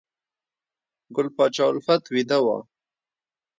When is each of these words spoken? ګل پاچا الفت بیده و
ګل 1.15 1.27
پاچا 1.35 1.65
الفت 1.71 2.03
بیده 2.13 2.37
و 2.45 2.47